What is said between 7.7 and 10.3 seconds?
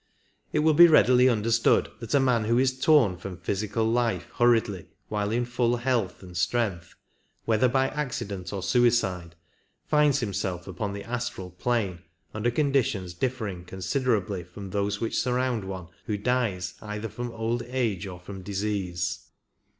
accident or suicide, finds